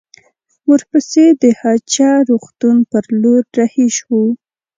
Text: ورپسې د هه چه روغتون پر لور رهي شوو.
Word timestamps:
ورپسې 0.69 1.25
د 1.41 1.43
هه 1.59 1.73
چه 1.93 2.07
روغتون 2.29 2.77
پر 2.89 3.03
لور 3.21 3.41
رهي 3.57 3.87
شوو. 3.97 4.23